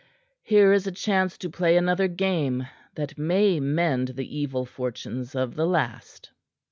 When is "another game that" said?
1.77-3.19